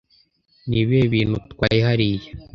Ni 0.67 0.77
ibihe 0.83 1.05
bintu 1.13 1.33
utwaye 1.39 1.79
hariya? 1.87 2.29